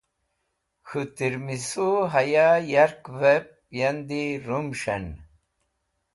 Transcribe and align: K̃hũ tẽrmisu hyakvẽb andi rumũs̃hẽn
K̃hũ 0.87 1.01
tẽrmisu 1.15 1.87
hyakvẽb 2.13 3.47
andi 3.87 4.23
rumũs̃hẽn 4.45 5.05